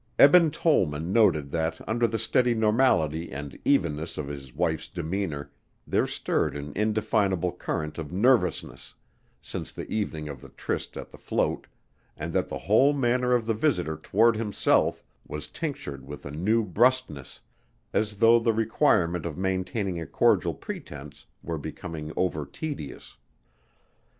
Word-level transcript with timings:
Eben 0.17 0.49
Tollman 0.49 1.13
noted 1.13 1.51
that 1.51 1.79
under 1.87 2.07
the 2.07 2.17
steady 2.17 2.55
normality 2.55 3.31
and 3.31 3.59
evenness 3.63 4.17
of 4.17 4.27
his 4.27 4.51
wife's 4.51 4.87
demeanor 4.87 5.51
there 5.85 6.07
stirred 6.07 6.55
an 6.57 6.73
indefinable 6.75 7.51
current 7.51 7.99
of 7.99 8.11
nervousness, 8.11 8.95
since 9.39 9.71
the 9.71 9.87
evening 9.93 10.27
of 10.27 10.41
the 10.41 10.49
tryst 10.49 10.97
at 10.97 11.11
the 11.11 11.19
float 11.19 11.67
and 12.17 12.33
that 12.33 12.47
the 12.49 12.57
whole 12.57 12.93
manner 12.93 13.33
of 13.35 13.45
the 13.45 13.53
visitor 13.53 13.95
toward 13.95 14.35
himself 14.35 15.03
was 15.27 15.47
tinctured 15.47 16.03
with 16.03 16.25
a 16.25 16.31
new 16.31 16.65
brusqueness, 16.65 17.39
as 17.93 18.15
though 18.15 18.39
the 18.39 18.53
requirement 18.53 19.23
of 19.23 19.37
maintaining 19.37 20.01
a 20.01 20.07
cordial 20.07 20.55
pretense 20.55 21.27
were 21.43 21.59
becoming 21.59 22.11
over 22.17 22.43
tedious. 22.43 23.17